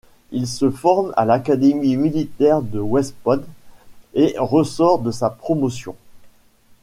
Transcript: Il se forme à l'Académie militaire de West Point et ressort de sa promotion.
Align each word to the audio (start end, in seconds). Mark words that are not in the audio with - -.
Il 0.31 0.47
se 0.47 0.71
forme 0.71 1.13
à 1.15 1.25
l'Académie 1.25 1.95
militaire 1.95 2.63
de 2.63 2.79
West 2.79 3.13
Point 3.21 3.43
et 4.15 4.33
ressort 4.39 4.97
de 4.97 5.11
sa 5.11 5.29
promotion. 5.29 5.95